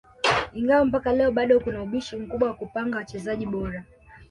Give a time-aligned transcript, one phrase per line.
[0.53, 3.83] Ingawa mpaka leo bado kuna ubishi mkubwa wa kupanga wachezaji bora